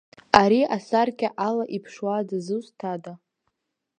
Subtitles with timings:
[0.41, 3.13] Ари асаркьа ала иԥшуа дызусҭада?